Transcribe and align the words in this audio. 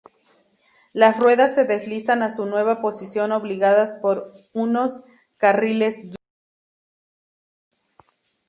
Las 0.93 1.19
ruedas 1.19 1.53
se 1.53 1.63
deslizan 1.63 2.23
a 2.23 2.31
su 2.31 2.47
nueva 2.47 2.81
posición 2.81 3.31
obligadas 3.31 3.99
por 4.01 4.33
unos 4.51 4.99
carriles-guía. 5.37 6.15